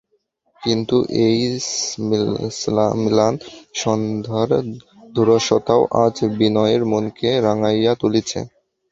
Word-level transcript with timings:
কিন্তু 0.61 0.97
এই 1.25 1.39
ম্লান 3.03 3.33
সন্ধ্যার 3.75 4.49
ধূরসতাও 5.13 5.81
আজ 6.03 6.15
বিনয়ের 6.37 6.81
মনকে 6.85 7.29
রাঙাইয়া 7.45 7.93
তুলিয়াছে। 8.01 8.39